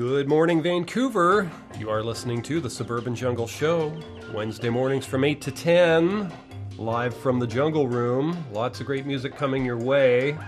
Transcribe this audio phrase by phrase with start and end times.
[0.00, 1.50] Good morning, Vancouver.
[1.78, 3.94] You are listening to the Suburban Jungle Show,
[4.32, 6.32] Wednesday mornings from 8 to 10,
[6.78, 8.42] live from the Jungle Room.
[8.50, 10.38] Lots of great music coming your way.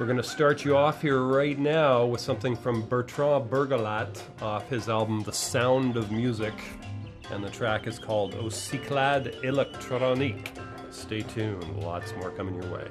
[0.00, 4.68] We're going to start you off here right now with something from Bertrand Burgalat off
[4.68, 6.54] his album The Sound of Music,
[7.30, 10.58] and the track is called Au Cyclade Electronique.
[10.90, 12.90] Stay tuned, lots more coming your way.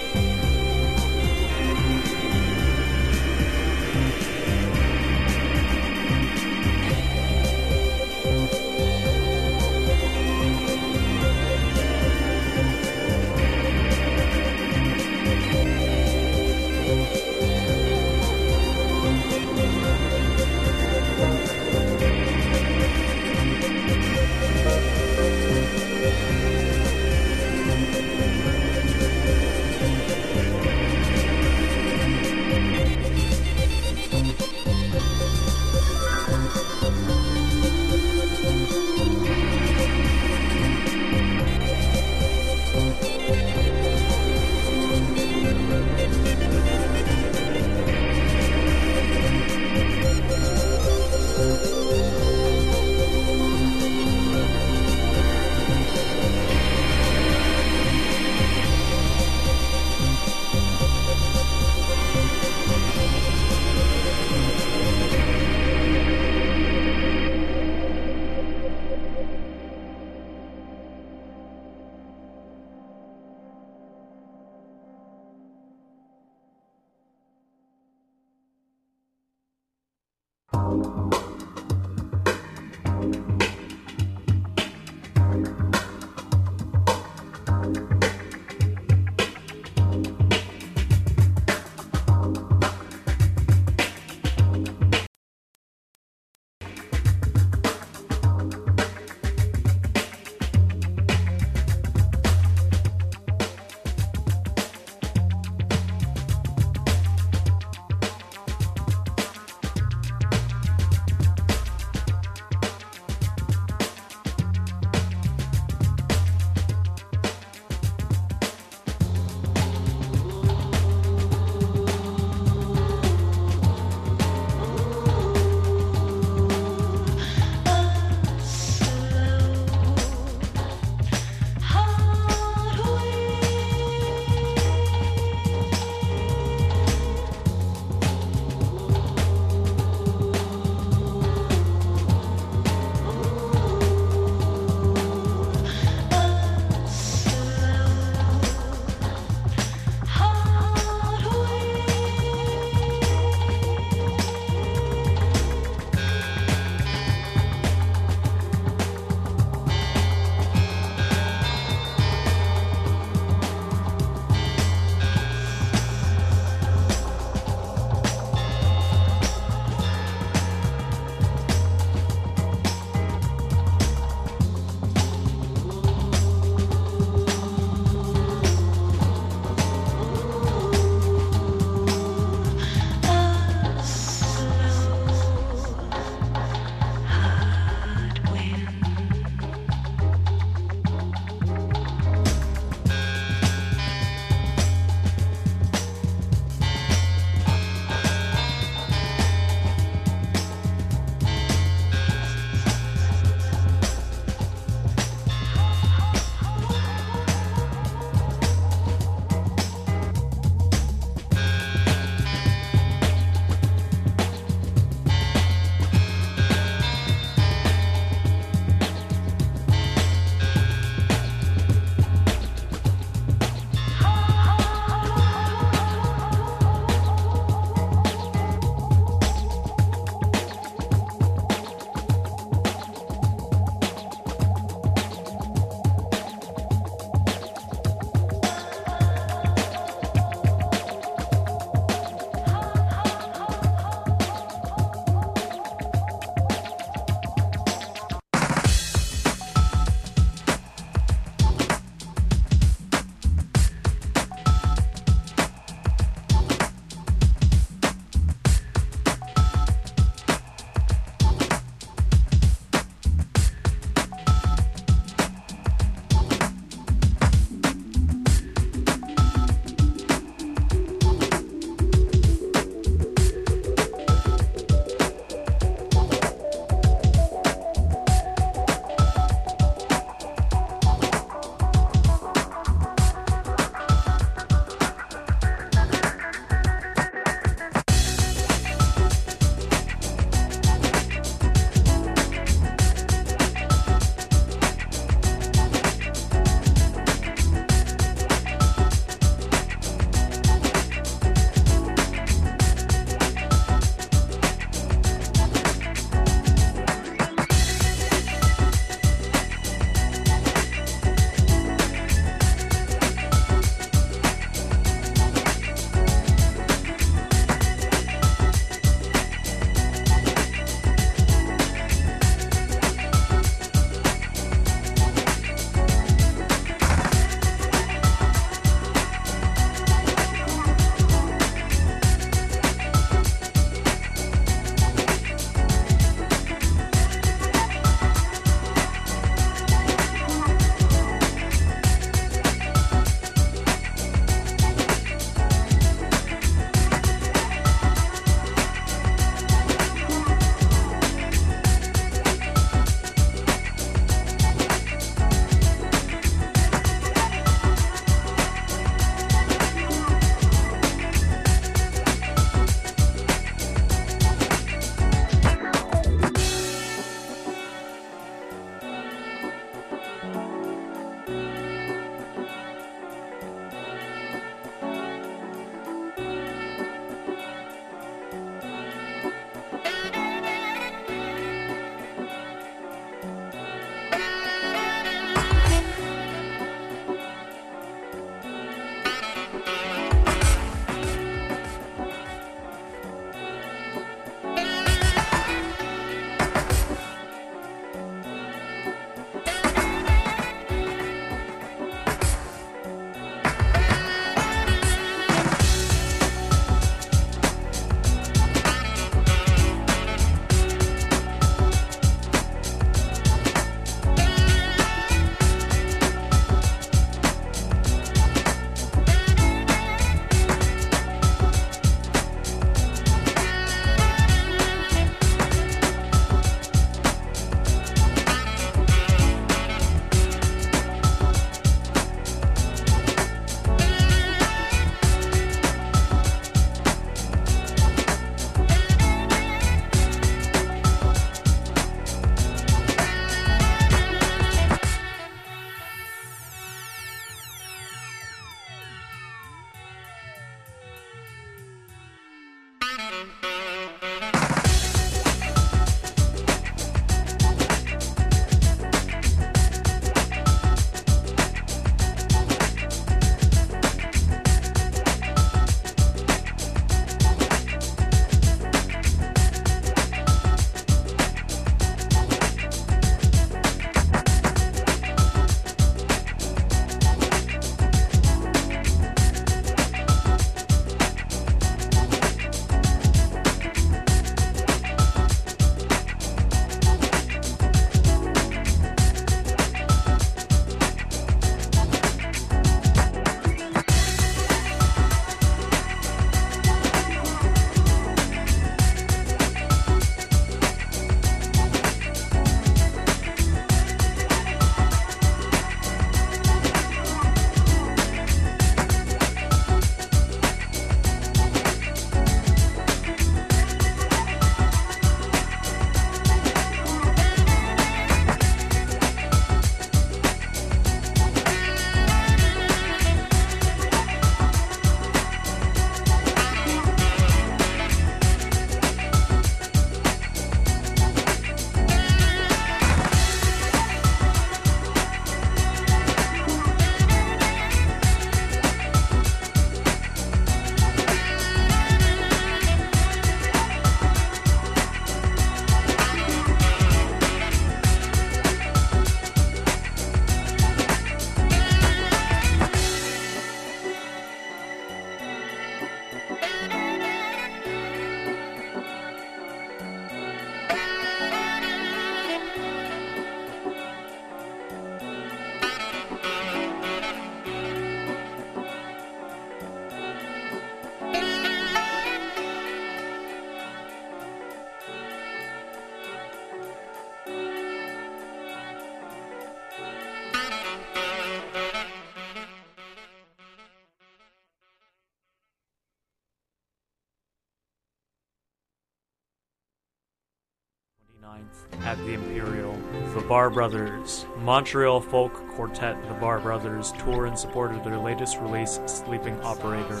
[593.36, 598.80] Barr Brothers, Montreal folk quartet The Barr Brothers, tour in support of their latest release,
[598.86, 600.00] Sleeping Operator.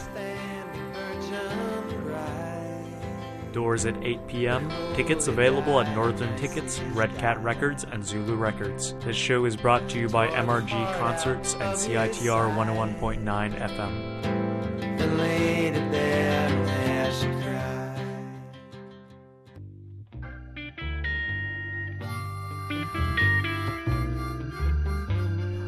[3.52, 4.70] Doors at 8 p.m.
[4.94, 8.94] Tickets available at Northern Tickets, Red Cat Records, and Zulu Records.
[9.00, 14.15] This show is brought to you by MRG Concerts and CITR 101.9 FM.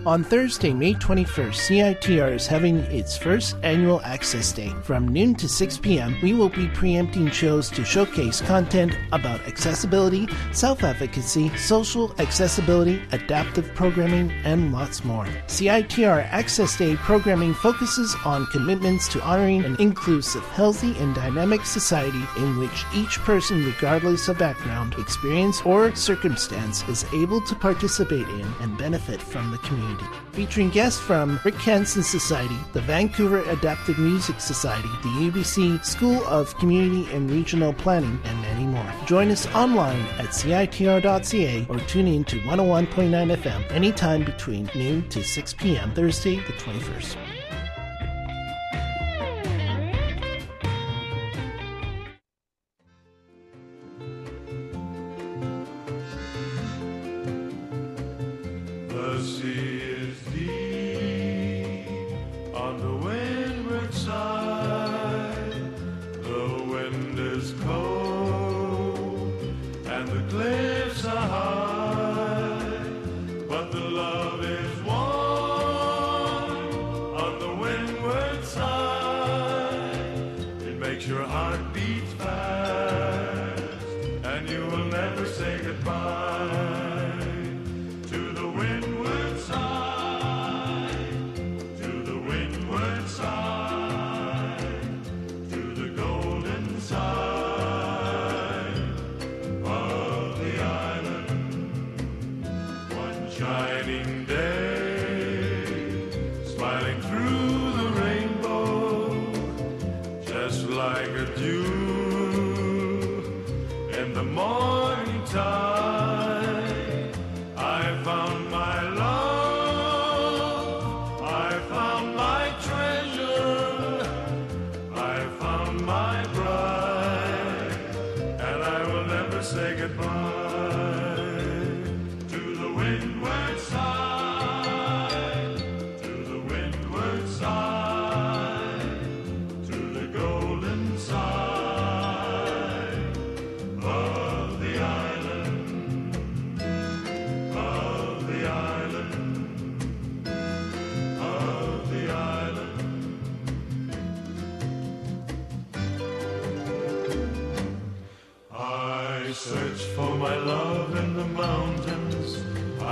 [0.09, 4.73] On Thursday, May 21st, CITR is having its first annual Access Day.
[4.83, 10.27] From noon to 6 p.m., we will be preempting shows to showcase content about accessibility,
[10.51, 15.27] self advocacy, social accessibility, adaptive programming, and lots more.
[15.47, 22.23] CITR Access Day programming focuses on commitments to honoring an inclusive, healthy, and dynamic society
[22.39, 28.47] in which each person, regardless of background, experience, or circumstance, is able to participate in
[28.63, 29.98] and benefit from the community
[30.33, 36.57] featuring guests from Rick Hansen Society, the Vancouver Adapted Music Society, the UBC School of
[36.59, 38.93] Community and Regional Planning, and many more.
[39.07, 45.25] Join us online at CITR.ca or tune in to 101.9 FM anytime between noon to
[45.25, 45.93] 6 p.m.
[45.95, 47.38] Thursday the 21st.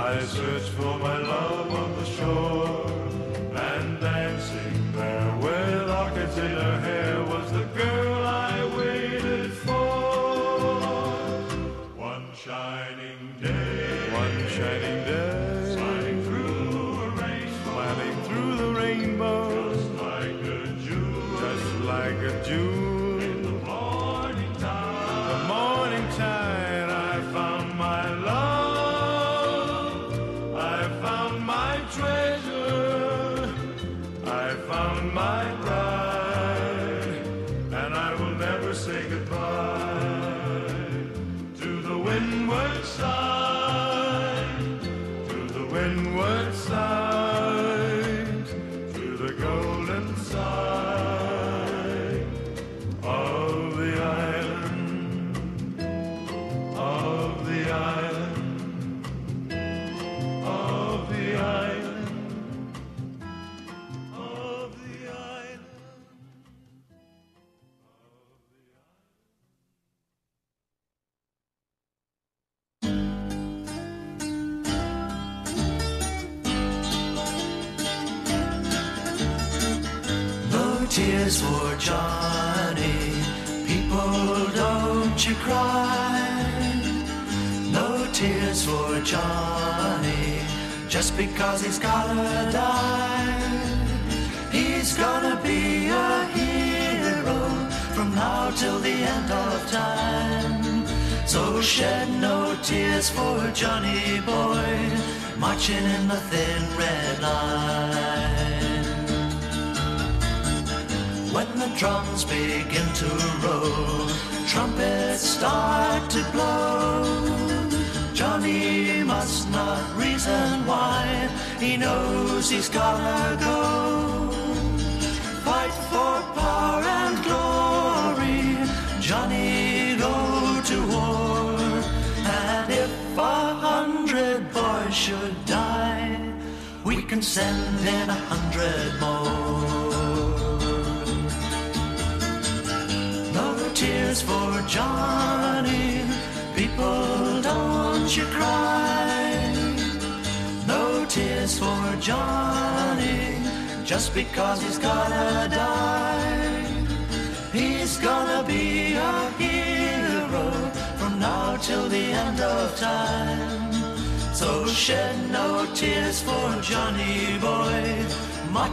[0.07, 1.16] I search for my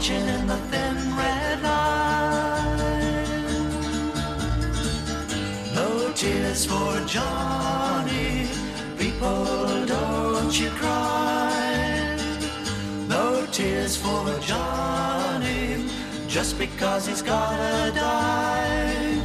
[0.04, 2.84] marching in the thin red line.
[5.74, 8.48] No tears for Johnny,
[8.98, 12.16] people don't you cry.
[13.08, 15.88] No tears for Johnny,
[16.28, 19.22] just because he's gotta die.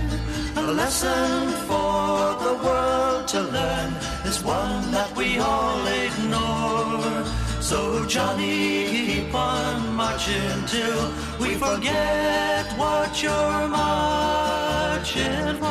[0.55, 3.93] A lesson for the world to learn
[4.25, 7.48] is one that we all ignore.
[7.69, 15.69] So Johnny, keep on marching till we forget what you're marching for.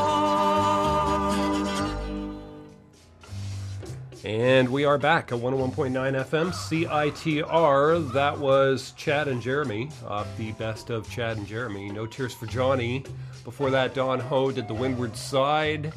[4.25, 8.13] And we are back at 101.9 FM CITR.
[8.13, 11.91] That was Chad and Jeremy off the best of Chad and Jeremy.
[11.91, 13.03] No Tears for Johnny.
[13.43, 15.93] Before that, Don Ho did the Windward Side.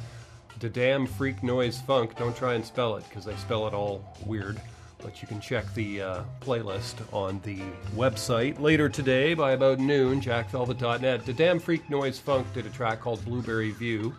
[0.58, 2.18] The Damn Freak Noise Funk.
[2.18, 4.60] Don't try and spell it because I spell it all weird.
[5.02, 7.60] But you can check the uh, playlist on the
[7.96, 11.26] website later today by about noon, jackvelvet.net.
[11.26, 14.16] The Damn Freak Noise Funk did a track called Blueberry View.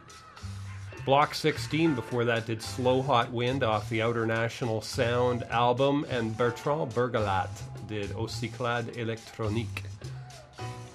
[1.05, 6.37] Block 16 before that did Slow Hot Wind off the Outer National Sound album, and
[6.37, 7.51] Bertrand Burgalat
[7.89, 9.83] did Ocyclade Electronique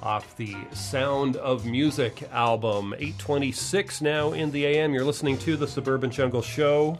[0.01, 2.93] off the Sound of Music album.
[2.93, 4.93] 826 now in the AM.
[4.93, 6.97] You're listening to the Suburban Jungle Show.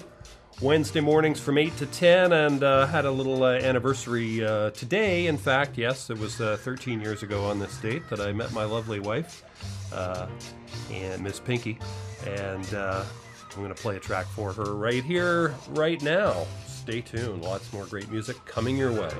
[0.59, 5.27] Wednesday mornings from 8 to 10, and uh, had a little uh, anniversary uh, today.
[5.27, 8.51] In fact, yes, it was uh, 13 years ago on this date that I met
[8.53, 9.43] my lovely wife,
[9.93, 10.25] uh,
[10.91, 11.77] and Miss Pinky.
[12.25, 13.03] And uh,
[13.51, 16.47] I'm going to play a track for her right here, right now.
[16.65, 17.43] Stay tuned.
[17.43, 19.13] Lots more great music coming your way.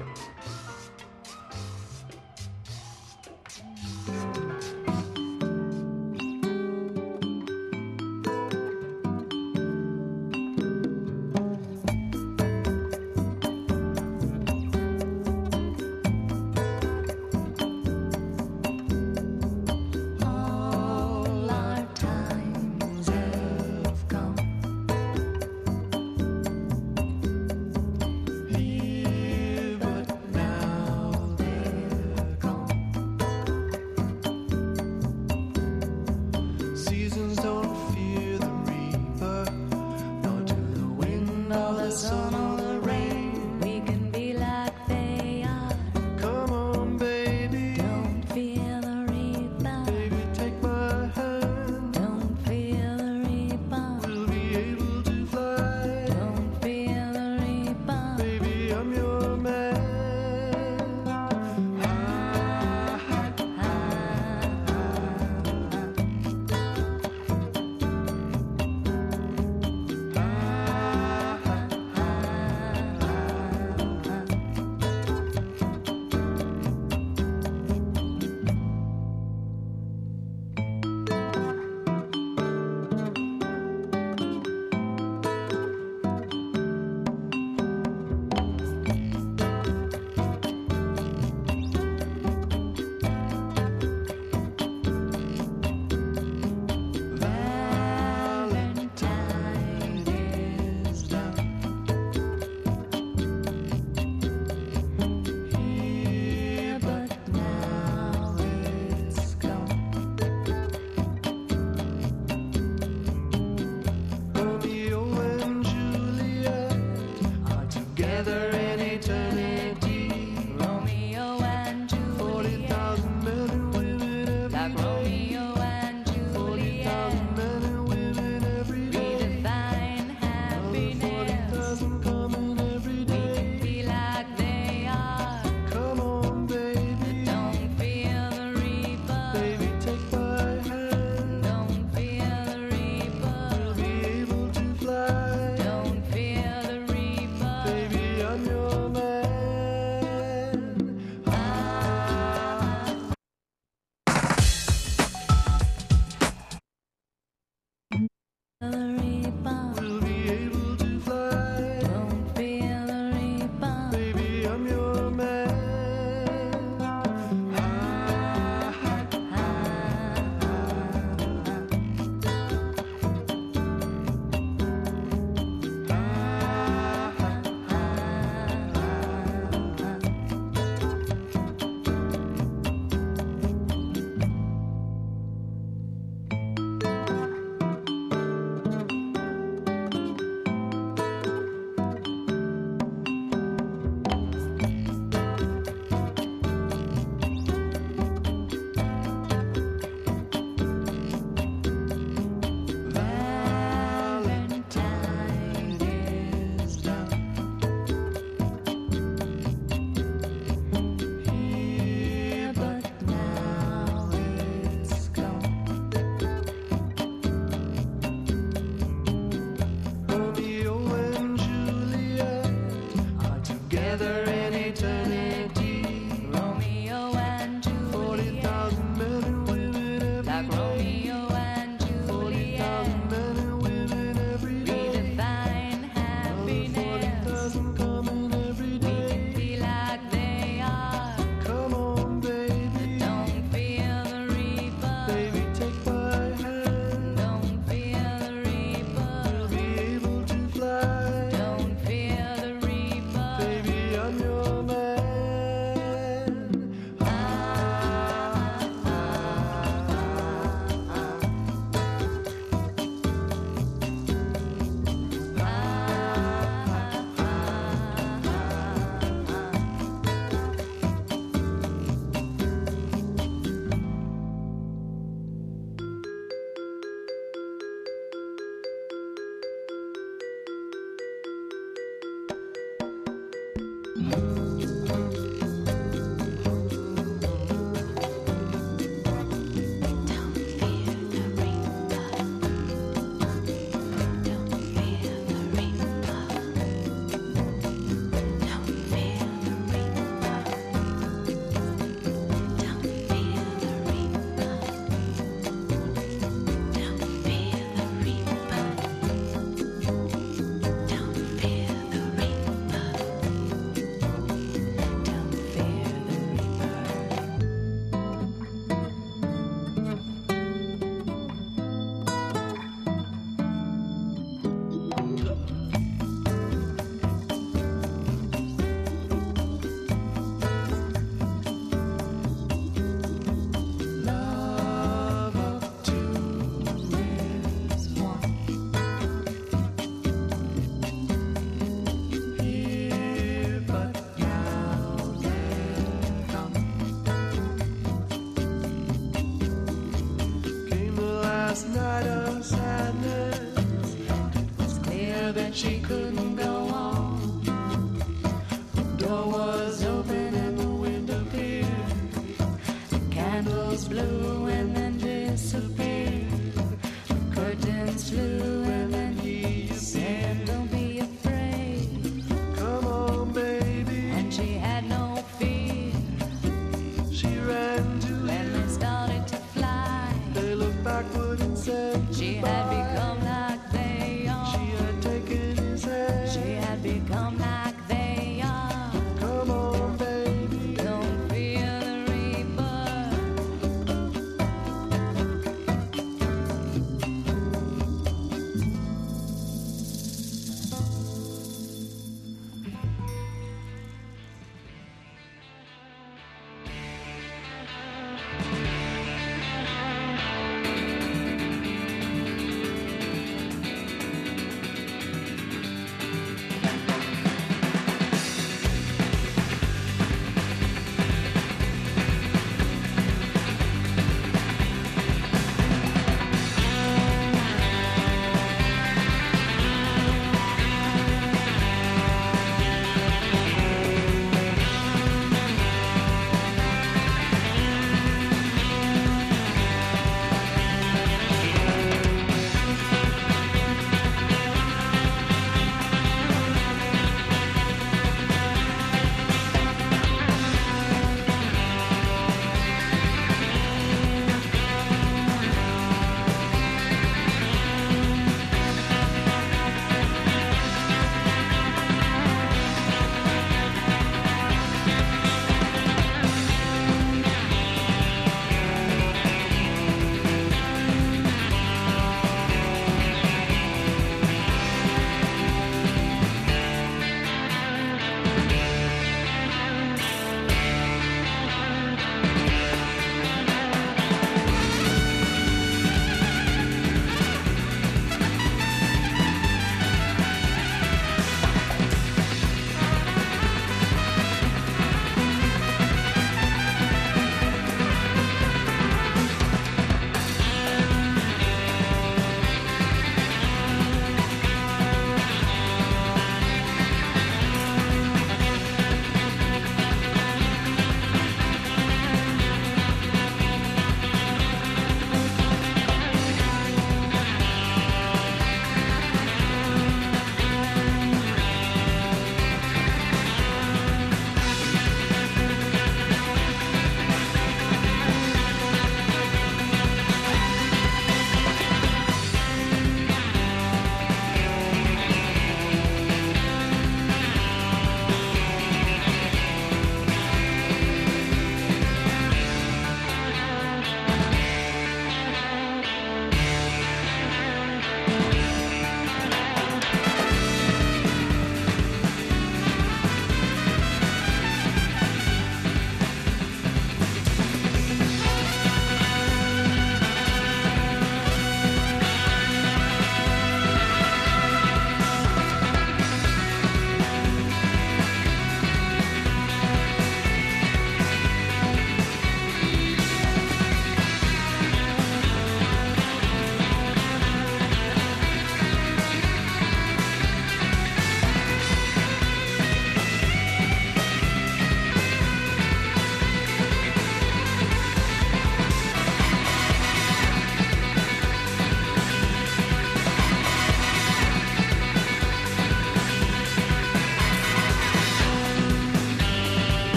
[355.88, 356.27] Couldn't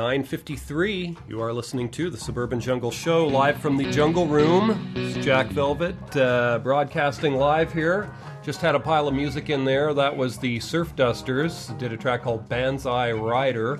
[0.00, 1.14] 953.
[1.28, 4.90] You are listening to the Suburban Jungle Show live from the Jungle Room.
[4.94, 8.10] It's Jack Velvet uh, broadcasting live here.
[8.42, 9.92] Just had a pile of music in there.
[9.92, 11.66] That was the Surf Dusters.
[11.76, 13.78] Did a track called Banzai Rider.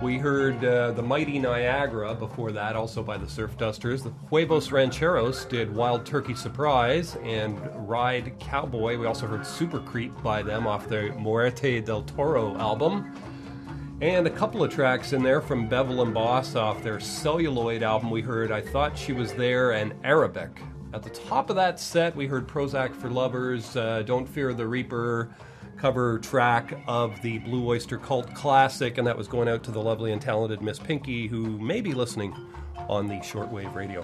[0.00, 4.04] We heard uh, the Mighty Niagara before that, also by the Surf Dusters.
[4.04, 8.98] The Huevos Rancheros did Wild Turkey Surprise and Ride Cowboy.
[8.98, 13.12] We also heard Super Creep by them off their Muerte del Toro album.
[14.00, 18.10] And a couple of tracks in there from Bevel and Boss off their Celluloid album.
[18.10, 20.48] We heard I Thought She Was There and Arabic.
[20.94, 24.66] At the top of that set, we heard Prozac for Lovers, uh, Don't Fear the
[24.66, 25.28] Reaper,
[25.76, 29.82] cover track of the Blue Oyster Cult classic, and that was going out to the
[29.82, 32.34] lovely and talented Miss Pinky, who may be listening
[32.88, 34.02] on the shortwave radio.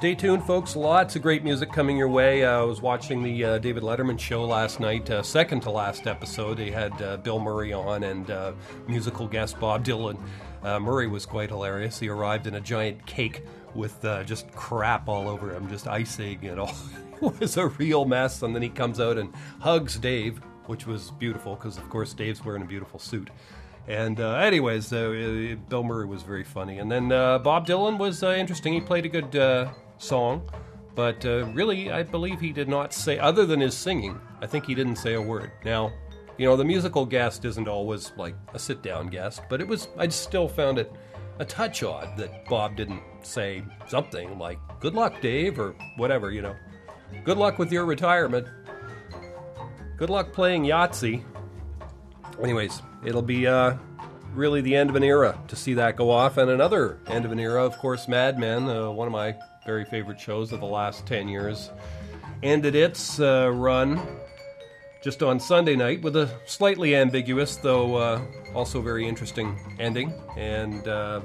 [0.00, 0.76] Stay tuned, folks.
[0.76, 2.42] Lots of great music coming your way.
[2.42, 6.06] Uh, I was watching the uh, David Letterman show last night, uh, second to last
[6.06, 6.56] episode.
[6.56, 8.52] They had uh, Bill Murray on and uh,
[8.88, 10.18] musical guest Bob Dylan.
[10.62, 11.98] Uh, Murray was quite hilarious.
[11.98, 13.44] He arrived in a giant cake
[13.74, 16.74] with just crap all over him, just icing and all.
[17.22, 18.40] it was a real mess.
[18.40, 22.42] And then he comes out and hugs Dave, which was beautiful because, of course, Dave's
[22.42, 23.28] wearing a beautiful suit.
[23.86, 28.22] And uh, anyways, uh, Bill Murray was very funny, and then uh, Bob Dylan was
[28.22, 28.72] interesting.
[28.72, 29.34] He played a good
[30.00, 30.48] song,
[30.94, 34.66] but uh, really, I believe he did not say, other than his singing, I think
[34.66, 35.52] he didn't say a word.
[35.64, 35.92] Now,
[36.36, 39.88] you know, the musical guest isn't always like a sit-down guest, but it was.
[39.98, 40.90] I still found it
[41.38, 46.30] a touch odd that Bob didn't say something like "Good luck, Dave" or whatever.
[46.30, 46.56] You know,
[47.24, 48.46] good luck with your retirement.
[49.98, 51.22] Good luck playing Yahtzee.
[52.42, 53.74] Anyways, it'll be uh,
[54.32, 57.32] really the end of an era to see that go off, and another end of
[57.32, 59.36] an era, of course, Mad Men, uh, one of my
[59.66, 61.70] very favorite shows of the last 10 years,
[62.42, 64.00] ended its uh, run
[65.02, 68.22] just on Sunday night with a slightly ambiguous, though uh,
[68.54, 71.20] also very interesting ending, and uh,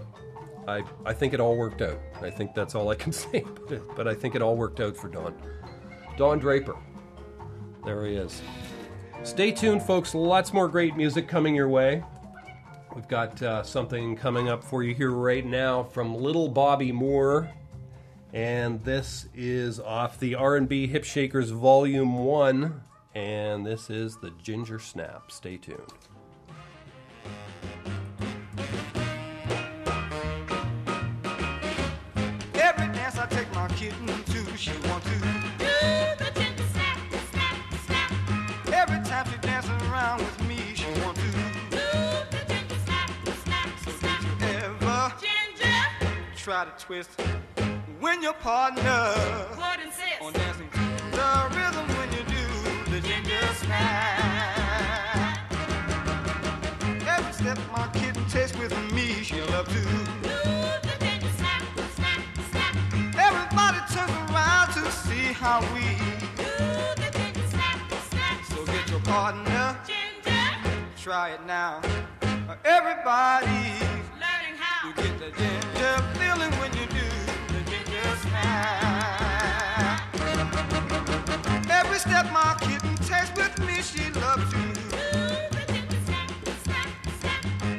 [0.68, 2.00] I, I think it all worked out.
[2.22, 4.96] I think that's all I can say, but, but I think it all worked out
[4.96, 5.36] for Don.
[6.18, 6.76] Don Draper.
[7.86, 8.42] There he is.
[9.24, 10.16] Stay tuned, folks.
[10.16, 12.04] Lots more great music coming your way.
[12.96, 17.52] We've got uh, something coming up for you here right now from Little Bobby Moore,
[18.36, 22.82] and this is off the R&B Hip Shakers Volume One,
[23.16, 25.32] and this is the Ginger Snap.
[25.32, 25.80] Stay tuned.
[32.56, 35.14] Every dance I take my kitten to, she want to.
[38.74, 41.24] Every time she dances around with me, she want to.
[44.46, 45.14] Ever
[46.36, 47.12] try to twist
[48.06, 49.04] when your partner
[50.22, 50.70] on dancing
[51.12, 52.46] the rhythm when you do
[52.92, 55.40] the ginger snap.
[57.08, 59.74] Every step my kitten takes with me, she'll love to.
[59.74, 61.64] Move the ginger snap
[61.96, 62.76] snap snap.
[63.28, 65.86] Everybody turns around to see how we.
[66.38, 66.46] Do
[67.02, 68.46] the ginger snap, snap, snap.
[68.52, 70.46] So get your partner, ginger.
[70.96, 71.82] try it now.
[72.66, 73.74] Everybody,
[74.86, 76.55] you get the ginger feeling
[81.96, 84.58] Every step my kitten takes with me, she loves to.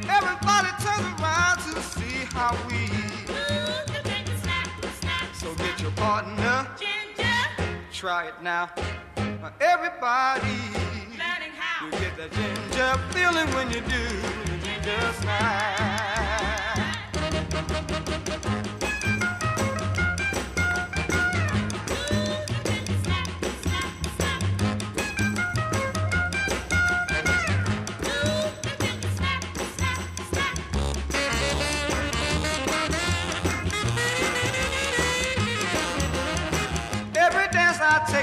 [0.09, 2.89] Everybody turns around to see how we.
[5.35, 7.37] So get your partner, ginger.
[7.93, 8.71] try it now.
[9.61, 10.61] Everybody,
[11.83, 14.03] you get the ginger feeling when you do
[14.47, 16.56] the ginger snap.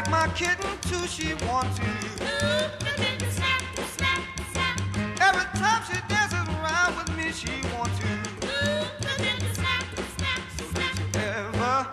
[0.04, 1.86] Take my kitten to, she wants to.
[5.22, 8.08] Every time she dances around with me, she want to.
[9.02, 9.30] Did you
[11.16, 11.88] ever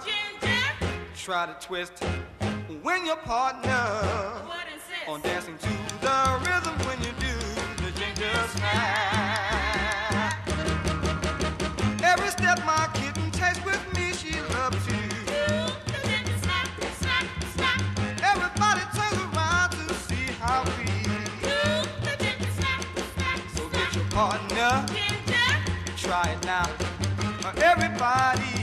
[1.15, 1.93] try to twist
[2.83, 4.03] when your partner
[5.09, 5.69] on dancing to
[6.01, 7.39] the rhythm when you do
[7.85, 9.50] the ginger snap?
[24.21, 24.85] Partner,
[25.97, 26.69] try it now.
[27.57, 28.60] Everybody,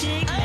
[0.00, 0.39] chick.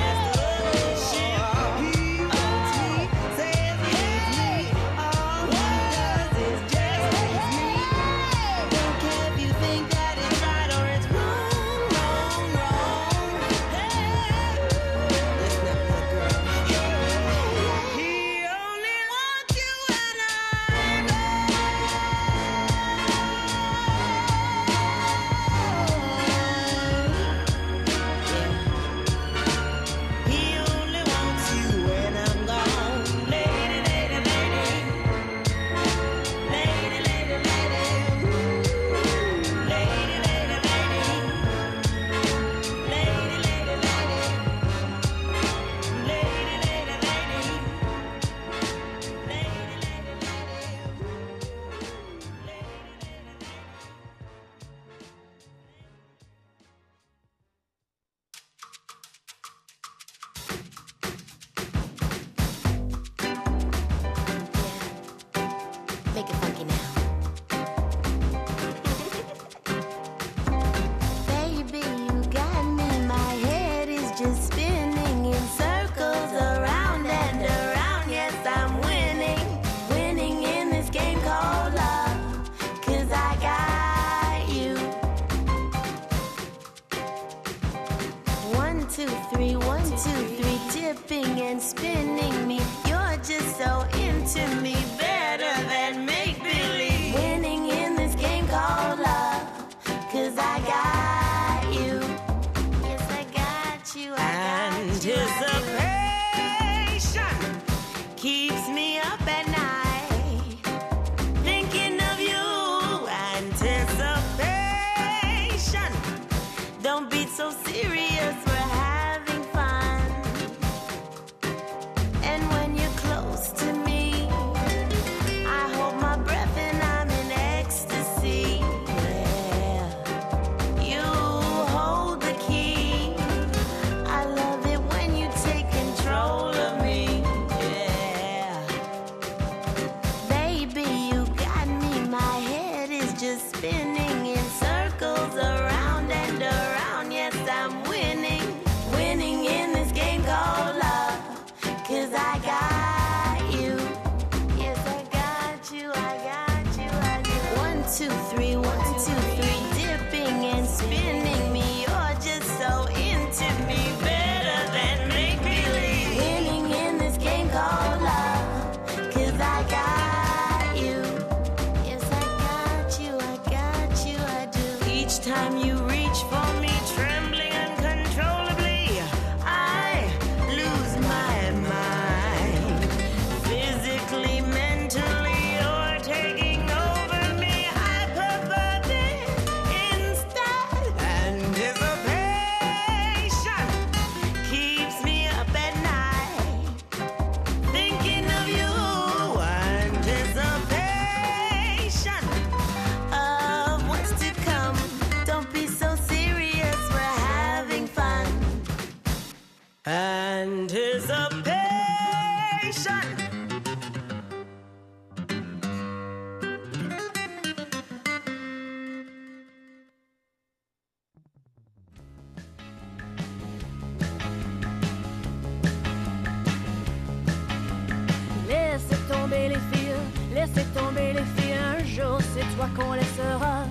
[230.96, 233.64] tomber les filles, un jour c'est toi qu'on laissera.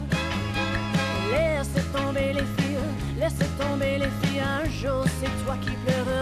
[1.30, 2.78] Laisse tomber les filles,
[3.18, 6.13] laisse tomber les filles, un jour c'est toi qui pleureras.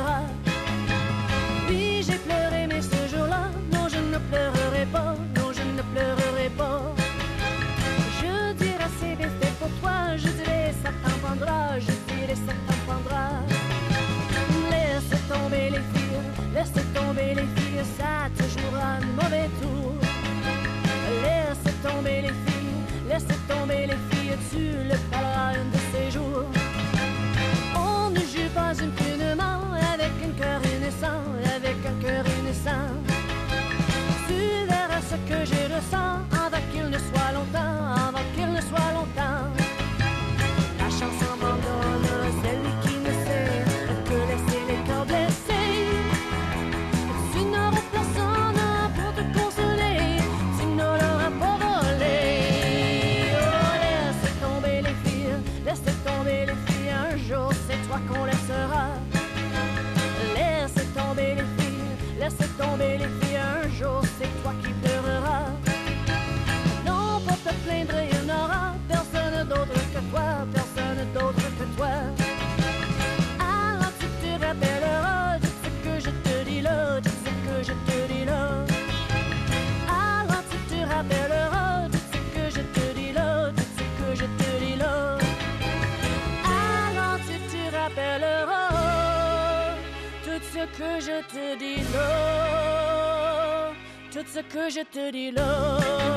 [90.82, 93.70] Que je te dis là,
[94.12, 96.11] tout ce que je te dis là.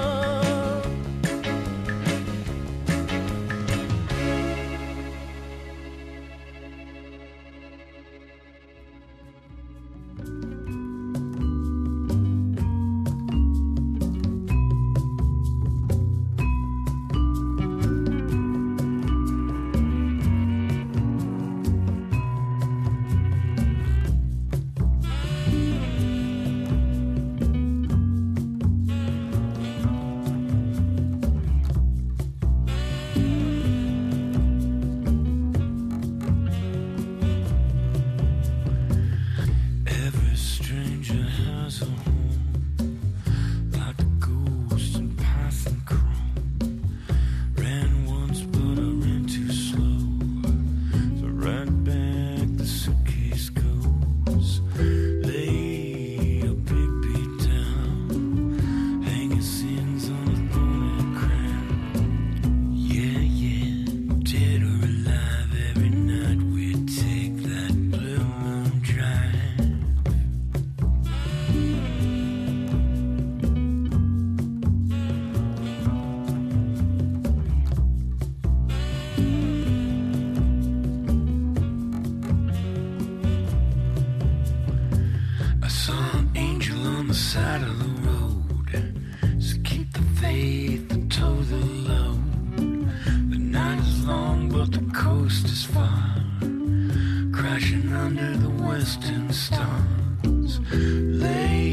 [98.35, 100.59] the western stars.
[100.71, 101.64] Lay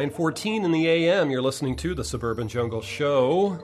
[0.00, 1.30] 9:14 in the AM.
[1.30, 3.62] You're listening to the Suburban Jungle Show.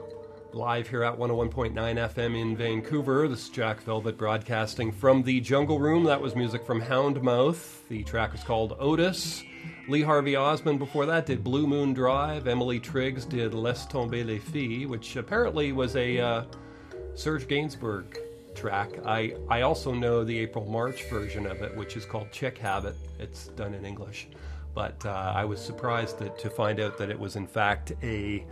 [0.53, 3.27] Live here at 101.9 FM in Vancouver.
[3.27, 6.03] This is Jack Velvet broadcasting from the Jungle Room.
[6.03, 7.87] That was music from Houndmouth.
[7.89, 9.43] The track is called Otis.
[9.87, 12.47] Lee Harvey Osmond before that did Blue Moon Drive.
[12.47, 16.43] Emily Triggs did Laisse tomber les filles, which apparently was a uh,
[17.15, 18.15] Serge Gainsbourg
[18.53, 18.91] track.
[19.03, 22.95] I, I also know the April March version of it, which is called Chick Habit.
[23.17, 24.27] It's done in English.
[24.77, 28.45] But uh, I was surprised that, to find out that it was, in fact, a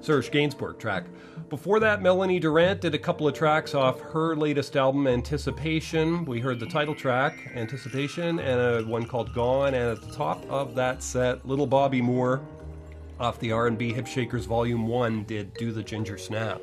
[0.00, 1.06] Serge Gainsbourg track.
[1.48, 6.24] Before that, Melanie Durant did a couple of tracks off her latest album, Anticipation.
[6.26, 9.74] We heard the title track, Anticipation, and a one called Gone.
[9.74, 12.40] And at the top of that set, Little Bobby Moore
[13.18, 16.60] off the R&B Hip Shakers Volume 1 did Do the Ginger Snap.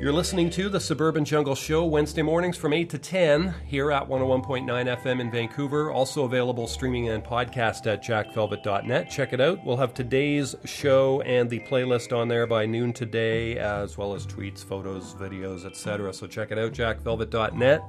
[0.00, 4.08] You're listening to the Suburban Jungle Show Wednesday mornings from 8 to 10 here at
[4.08, 5.90] 101.9 FM in Vancouver.
[5.90, 9.10] Also available streaming and podcast at jackvelvet.net.
[9.10, 9.64] Check it out.
[9.64, 14.24] We'll have today's show and the playlist on there by noon today, as well as
[14.24, 16.14] tweets, photos, videos, etc.
[16.14, 17.82] So check it out, jackvelvet.net.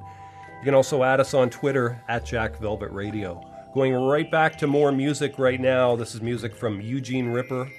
[0.57, 3.73] You can also add us on Twitter at jackvelvetradio.
[3.75, 5.95] Going right back to more music right now.
[5.95, 7.69] This is music from Eugene Ripper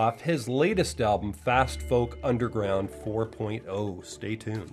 [0.00, 4.02] off his latest album, Fast Folk Underground 4.0.
[4.02, 4.72] Stay tuned.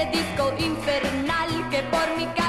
[0.00, 2.39] ese disco infernal que por mi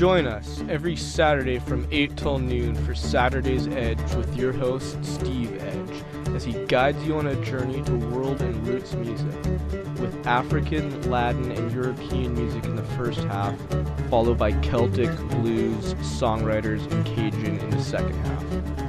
[0.00, 5.62] Join us every Saturday from 8 till noon for Saturday's Edge with your host, Steve
[5.62, 9.36] Edge, as he guides you on a journey to world and roots music,
[10.00, 13.54] with African, Latin, and European music in the first half,
[14.08, 18.79] followed by Celtic, blues, songwriters, and Cajun in the second half.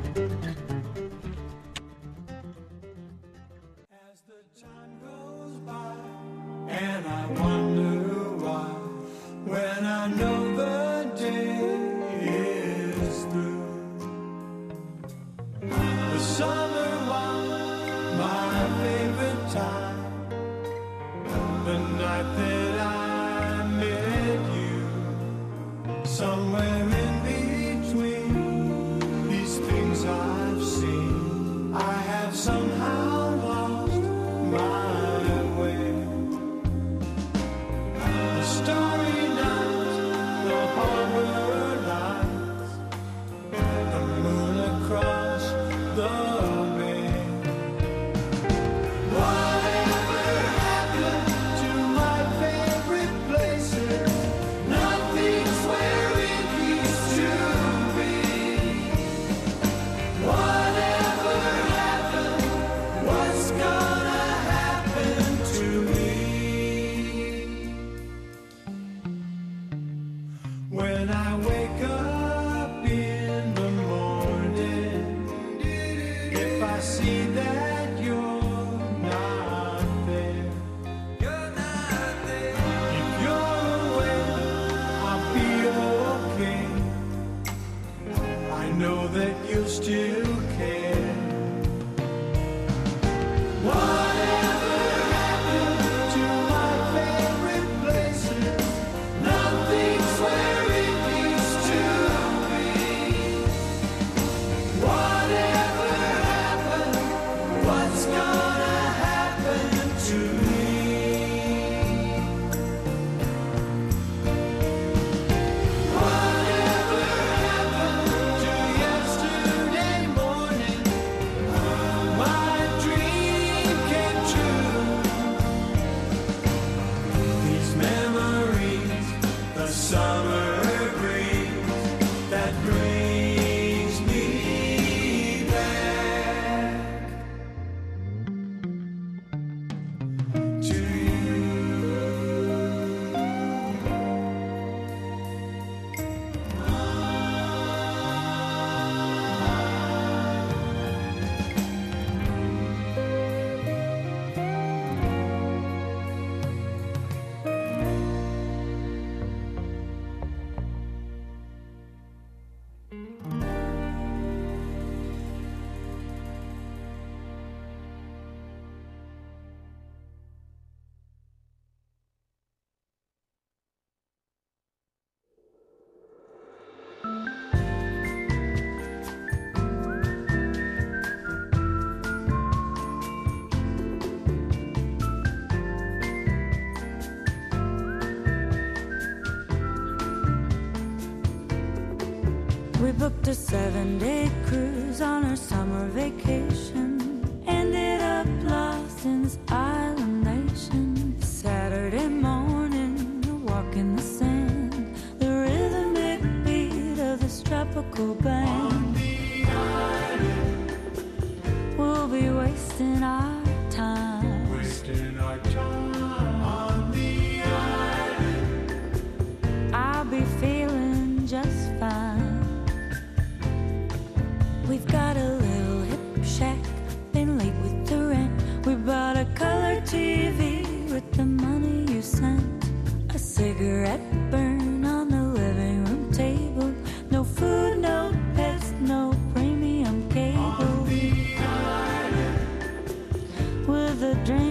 [195.01, 195.50] on her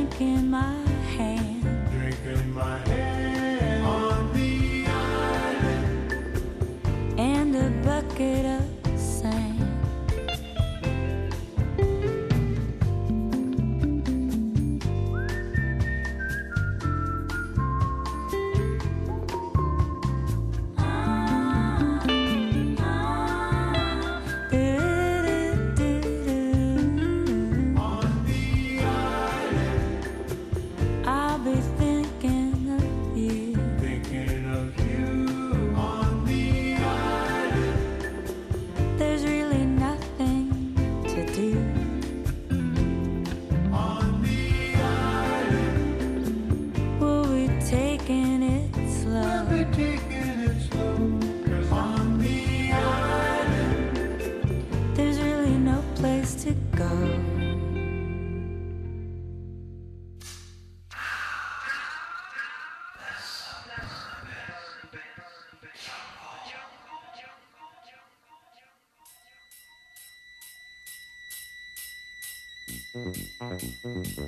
[0.01, 0.73] Drinking my
[1.15, 1.63] hand.
[1.93, 2.17] Drink
[2.55, 6.43] my hand on the island.
[7.19, 8.60] And a bucket of
[73.83, 74.19] Thank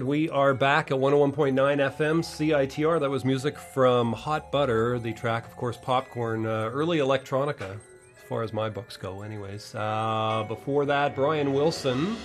[0.00, 3.00] And we are back at 101.9 FM CITR.
[3.00, 8.24] That was music from Hot Butter, the track, of course, Popcorn, uh, early electronica, as
[8.26, 9.74] far as my books go, anyways.
[9.74, 12.16] Uh, before that, Brian Wilson,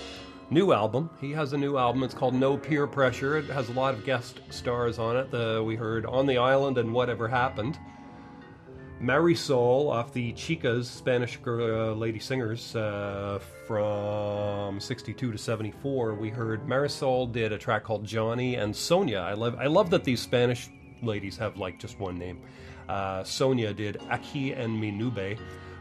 [0.48, 1.10] new album.
[1.20, 2.02] He has a new album.
[2.02, 3.36] It's called No Pier Pressure.
[3.36, 5.30] It has a lot of guest stars on it.
[5.30, 7.78] The, we heard On the Island and Whatever Happened.
[9.00, 16.14] Marisol off the Chicas, Spanish uh, lady singers uh, from 62 to 74.
[16.14, 19.18] We heard Marisol did a track called Johnny and Sonia.
[19.20, 20.70] I love I love that these Spanish
[21.02, 22.40] ladies have like just one name.
[22.88, 25.38] Uh, Sonia did Aki and Mi Nube.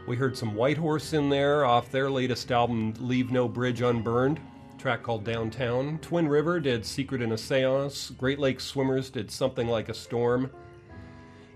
[0.07, 4.41] We heard some Whitehorse in there off their latest album Leave No Bridge Unburned.
[4.77, 5.99] Track called Downtown.
[5.99, 8.11] Twin River did Secret in a Seance.
[8.11, 10.51] Great Lakes Swimmers did Something Like a Storm.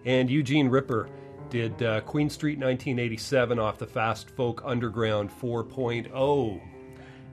[0.05, 1.09] And Eugene Ripper
[1.49, 6.61] did uh, Queen Street 1987 off the Fast Folk Underground 4.0.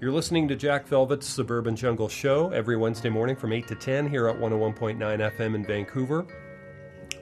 [0.00, 4.08] You're listening to Jack Velvet's Suburban Jungle Show every Wednesday morning from 8 to 10
[4.08, 6.26] here at 101.9 FM in Vancouver.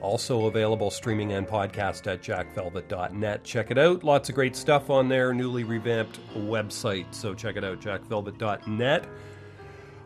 [0.01, 3.43] Also available streaming and podcast at jackvelvet.net.
[3.43, 4.03] Check it out.
[4.03, 5.33] Lots of great stuff on there.
[5.33, 7.13] Newly revamped website.
[7.13, 9.07] So check it out, jackvelvet.net.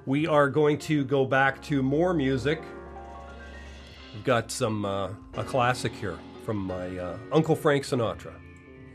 [0.06, 2.61] We are going to go back to more music.
[4.14, 6.18] We've got some uh, a classic here
[6.49, 8.34] from my uh, Uncle Frank Sinatra.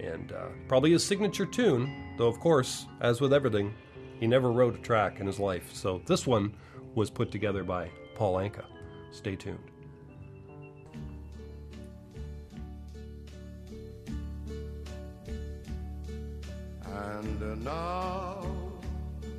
[0.01, 3.73] And uh, probably his signature tune, though, of course, as with everything,
[4.19, 5.73] he never wrote a track in his life.
[5.73, 6.53] So this one
[6.97, 8.65] was put together by Paul Anka.
[9.13, 9.71] Stay tuned.
[16.85, 18.45] And uh, now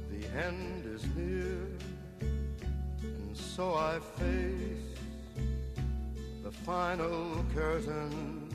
[0.10, 1.68] the end is near,
[3.02, 4.85] and so I face
[6.64, 8.50] final curtain.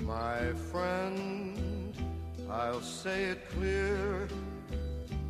[0.00, 1.94] My friend,
[2.50, 4.28] I'll say it clear,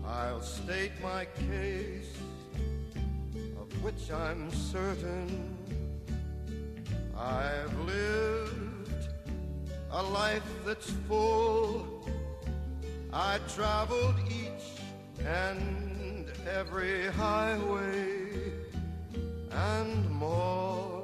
[0.07, 2.17] I'll state my case,
[3.61, 5.57] of which I'm certain.
[7.17, 9.09] I've lived
[9.91, 12.09] a life that's full.
[13.13, 14.83] I traveled each
[15.25, 18.25] and every highway
[19.53, 21.04] and more,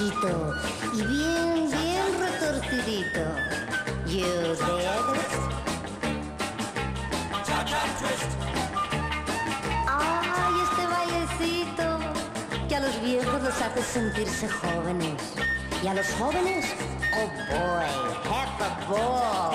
[0.00, 3.20] Y bien, bien retorcidito.
[4.06, 4.58] You it?
[9.88, 11.86] Ay, este bailecito
[12.68, 15.20] que a los viejos los hace sentirse jóvenes.
[15.82, 16.66] Y a los jóvenes,
[17.16, 17.86] oh boy,
[18.30, 19.52] have a ball.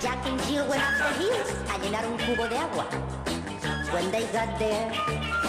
[0.00, 2.86] Jack and Jill went up the hills a llenar un cubo de agua.
[3.92, 4.92] When they got there,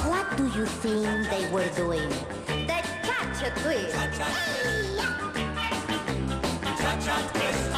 [0.10, 2.10] what do you think they were doing?
[2.48, 3.94] The cha-cha twist.
[6.80, 7.72] Cha-cha twist.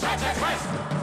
[0.00, 0.68] Cha-cha twist.
[0.78, 0.97] Tina,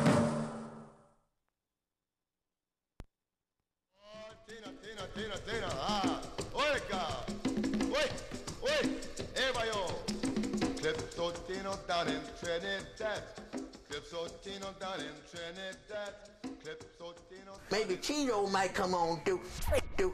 [17.71, 19.39] Maybe Tino might come on do
[19.97, 20.13] do.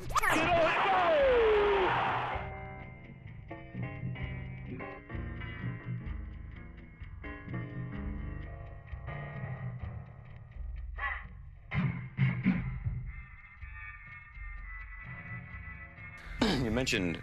[16.63, 17.19] you mentioned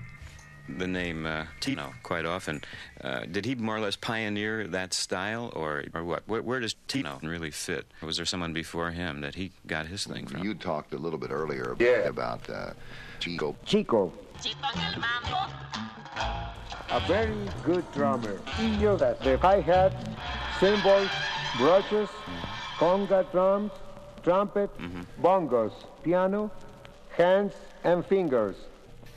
[0.76, 2.62] the name uh, Tino quite often.
[3.02, 6.22] Uh, did he more or less pioneer that style, or or what?
[6.26, 7.86] Where, where does Tino really fit?
[8.02, 10.44] Was there someone before him that he got his thing from?
[10.44, 12.72] You talked a little bit earlier about uh,
[13.20, 13.56] Chico.
[13.64, 14.12] Chico,
[16.90, 17.34] a very
[17.64, 18.38] good drummer.
[18.56, 19.92] He used the hi-hat,
[20.58, 21.08] cymbals,
[21.56, 22.08] brushes,
[22.78, 23.72] conga drums,
[24.22, 24.70] trumpet,
[25.22, 25.72] bongos,
[26.02, 26.50] piano,
[27.10, 27.52] hands
[27.84, 28.56] and fingers.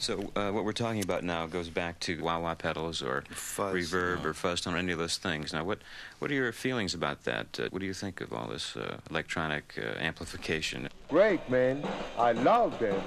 [0.01, 4.33] So uh, what we're talking about now goes back to wah-wah pedals or reverb or
[4.33, 5.53] fuzz tone or any of those things.
[5.53, 5.77] Now, what
[6.17, 7.59] what are your feelings about that?
[7.59, 10.89] Uh, what do you think of all this uh, electronic uh, amplification?
[11.07, 11.83] Great, man.
[12.17, 12.99] I love them.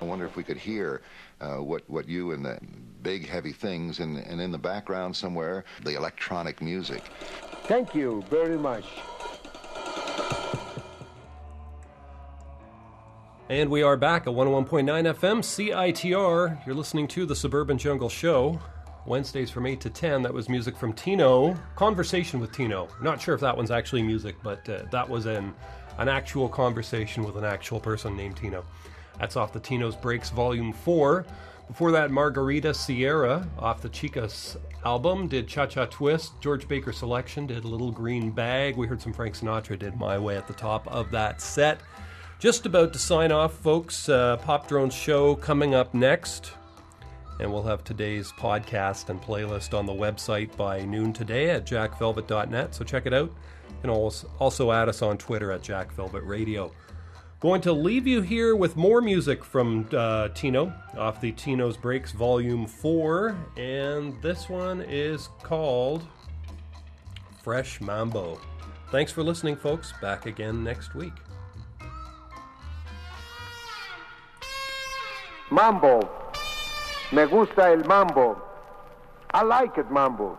[0.00, 1.02] I wonder if we could hear
[1.40, 2.60] uh, what what you and the
[3.02, 7.02] big heavy things and and in the background somewhere the electronic music.
[7.64, 8.84] Thank you very much.
[13.50, 14.84] And we are back at 101.9
[15.14, 16.66] FM CITR.
[16.66, 18.60] You're listening to the Suburban Jungle Show.
[19.06, 20.20] Wednesdays from 8 to 10.
[20.20, 21.56] That was music from Tino.
[21.74, 22.88] Conversation with Tino.
[23.00, 25.54] Not sure if that one's actually music, but uh, that was an,
[25.96, 28.66] an actual conversation with an actual person named Tino.
[29.18, 31.24] That's off the Tino's Breaks Volume 4.
[31.68, 36.38] Before that, Margarita Sierra off the Chicas album did Cha Cha Twist.
[36.42, 38.76] George Baker Selection did Little Green Bag.
[38.76, 41.80] We heard some Frank Sinatra did My Way at the top of that set.
[42.38, 44.08] Just about to sign off, folks.
[44.08, 46.52] Uh, Pop Drone's show coming up next.
[47.40, 52.74] And we'll have today's podcast and playlist on the website by noon today at jackvelvet.net.
[52.74, 53.32] So check it out.
[53.86, 56.72] Also also add us on Twitter at jackvelvetradio.
[57.40, 62.10] Going to leave you here with more music from uh, Tino off the Tino's Breaks
[62.12, 63.36] Volume 4.
[63.56, 66.06] And this one is called
[67.42, 68.40] Fresh Mambo.
[68.90, 69.92] Thanks for listening, folks.
[70.00, 71.12] Back again next week.
[75.50, 76.00] Mambo.
[77.10, 78.36] Me gusta el mambo.
[79.32, 80.36] I like it, mambo.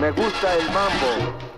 [0.00, 1.55] Me gusta el mambo.